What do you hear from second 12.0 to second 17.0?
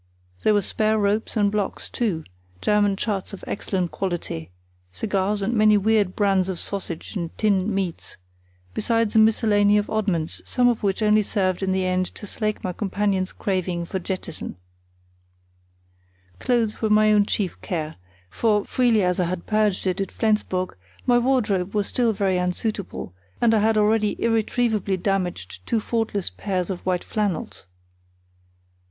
to slake my companion's craving for jettison. Clothes were